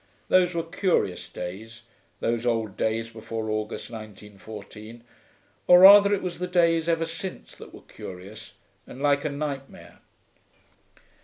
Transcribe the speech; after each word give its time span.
Those 0.29 0.55
were 0.55 0.63
curious 0.63 1.29
days, 1.29 1.83
those 2.21 2.43
old 2.43 2.75
days 2.75 3.11
before 3.11 3.51
August 3.51 3.91
1914; 3.91 5.03
or 5.67 5.81
rather 5.81 6.11
it 6.11 6.23
was 6.23 6.39
the 6.39 6.47
days 6.47 6.89
ever 6.89 7.05
since 7.05 7.53
that 7.53 7.71
were 7.71 7.81
curious 7.83 8.55
and 8.87 8.99
like 9.03 9.25
a 9.25 9.29
nightmare. 9.29 9.99